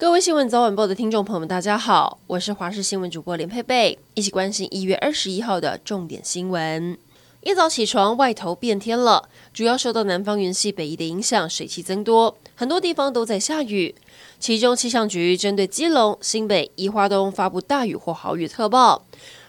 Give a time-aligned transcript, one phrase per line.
[0.00, 6.96] 各位新闻早晚报的听众朋友们，大家好，我是华视新闻主播连佩佩，一起关心一月二十一号的重点新闻。
[7.42, 13.94] 一早起床，外头变天了，主要受到南方云系北移的影响，水汽增多，很多地方都在下雨。
[14.38, 19.04] 其中气象局针对基隆、新北、宜花东发布大雨或豪雨特报。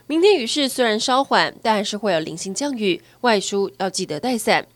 [0.08, 4.68] 明天雨势虽然稍缓，但还是会有零星降雨，外出要记得带伞。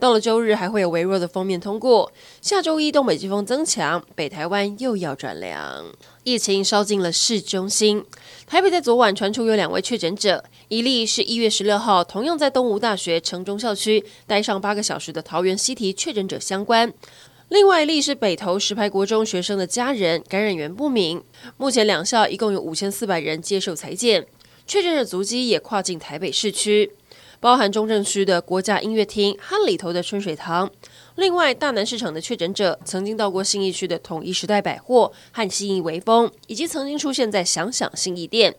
[0.00, 2.12] 到了周日，还会有微弱的锋面通过。
[2.40, 5.86] 下周一，东北季风增强，北台湾又要转凉。
[6.22, 8.04] 疫情烧进了市中心，
[8.46, 16.92] 台北在昨晚传出有两位确诊者，一例是一月十六号同样在东吴大学城中校区待上八个小时的桃园西堤确诊者相关，
[17.48, 21.20] 另外一例是北投石牌国中学生的家人，感染源不明。
[21.56, 24.26] 目前两校一共有五千四百人接受采检，
[24.66, 26.92] 确诊者足迹也跨进台北市区。
[27.40, 30.68] 包含中正区的国家音乐厅和里头的春水堂，
[31.14, 38.54] 另外大南市场的确诊者曾经到过信义区的统一时代百货和信义微风，以及曾经出现在想想信义店。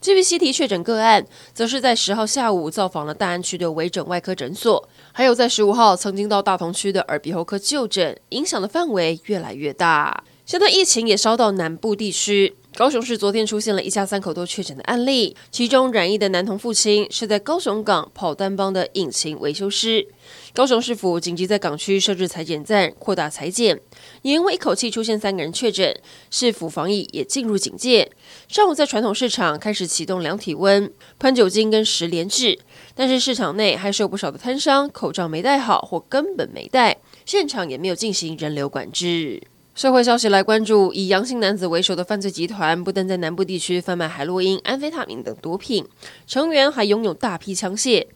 [0.00, 10.24] 至于西堤确诊个案，则是在十号下午造访了大安区的微整外科诊所，还有在十五号曾经到大同区的耳鼻喉科就诊，影响的范围越来越大。
[10.46, 12.56] 现在疫情也烧到南部地区。
[12.76, 20.06] 高雄市昨天出现了一家三口都确诊的案例，其中染疫的男童父亲是在高雄港跑单帮的引擎维修师。
[20.54, 23.78] 高雄市府紧急在港区设置裁剪站，扩大裁剪。
[24.22, 25.94] 也因为一口气出现三个人确诊，
[26.30, 28.10] 市府防疫也进入警戒。
[28.48, 32.58] 上午在传统市场开始启动量体温、喷酒精跟十连制，
[32.94, 39.42] 但是市场内还是有不少的摊商口罩没戴好或根本没戴，现场也没有进行人流管制。
[39.72, 45.86] 社会消息来关注，以杨姓男子为首的犯罪集团，不但在南部地区贩卖海洛因、安非他命等毒品，
[46.26, 48.06] 成员还拥有大批枪械。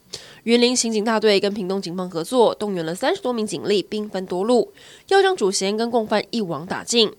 [0.43, 4.73] 云林刑警大队跟屏东警方合作，动员了三十多名警力，兵分多路，
[5.07, 7.11] 要将主嫌跟共犯一网打尽。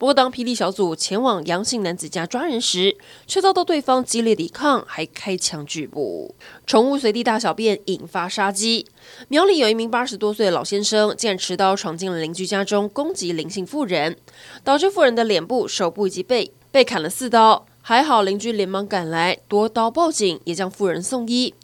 [0.00, 2.96] 不过，当霹雳小组前往阳性男子家抓人时，
[3.26, 6.34] 却遭到对方激烈抵抗，还开枪拒捕。
[6.66, 8.86] 宠物随地大小便引发杀机。
[9.28, 14.16] 苗里有一名八十多岁的老先生，竟然持刀闯进了邻居家中，攻击林姓妇人，
[14.64, 17.66] 导致妇人的脸部、手部以及背被砍了四刀。
[17.82, 21.54] 还好邻居连忙赶来夺刀报警，也将妇人送医。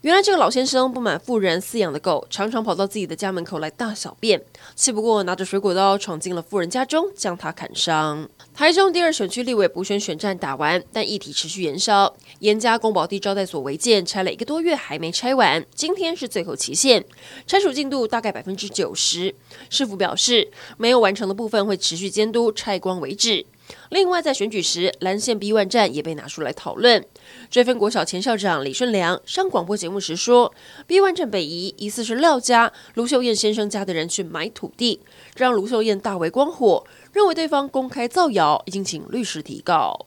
[0.00, 4.42] 原来这个老先生不满妇人饲养的狗常常跑到自己的家门口来大小便，
[4.74, 8.28] 气不过拿着水果刀闯进了妇人家中，将他砍伤。
[8.52, 12.16] 台中第二选区立委补选选战打完，但议题持续延烧。
[12.40, 17.04] 严家宫保地招待所违建拆了一个多月还没拆完，今天是最后期限，
[17.46, 19.34] 拆除进度大概百分之九十。
[19.68, 23.46] 市府表示，没有完成的部分会持续监督拆光为止。
[23.90, 27.04] 另外，在选举时，蓝线 B1 站也被拿出来讨论。
[27.50, 30.52] 追分国小前校长李顺良上广播节目时说
[30.86, 35.00] ，B1 站北移疑似是廖家卢秀燕先生家的人去买土地，
[35.36, 40.04] 让卢秀燕大为光火，认为对方公开造谣，已经请律师提告。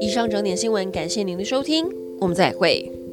[0.00, 1.86] 以上整点新闻，感谢您的收听，
[2.20, 3.03] 我们再会。